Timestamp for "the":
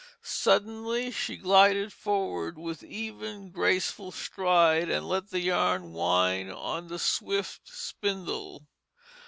5.29-5.41, 6.87-6.97